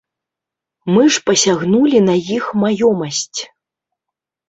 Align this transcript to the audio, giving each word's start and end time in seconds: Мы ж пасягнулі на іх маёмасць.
Мы 0.95 1.03
ж 1.17 1.21
пасягнулі 1.27 1.97
на 2.09 2.15
іх 2.39 2.51
маёмасць. 2.65 3.39